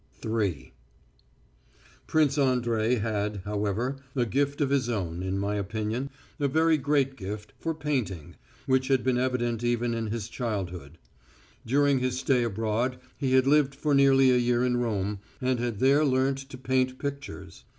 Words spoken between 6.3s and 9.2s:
a very great gift, for painting, which had been